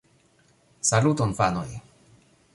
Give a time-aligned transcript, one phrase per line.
[0.89, 1.69] Saluton fanoj